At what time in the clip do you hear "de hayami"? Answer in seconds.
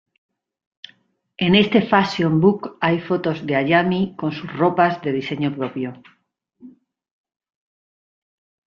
3.45-4.03